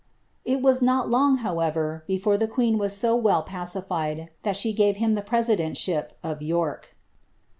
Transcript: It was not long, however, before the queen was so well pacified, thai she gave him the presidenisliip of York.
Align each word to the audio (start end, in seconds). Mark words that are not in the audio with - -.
It 0.43 0.63
was 0.63 0.81
not 0.81 1.11
long, 1.11 1.37
however, 1.45 2.03
before 2.07 2.35
the 2.35 2.47
queen 2.47 2.79
was 2.79 2.97
so 2.97 3.15
well 3.15 3.43
pacified, 3.43 4.29
thai 4.41 4.53
she 4.53 4.73
gave 4.73 4.95
him 4.95 5.13
the 5.13 5.21
presidenisliip 5.21 6.09
of 6.23 6.41
York. 6.41 6.95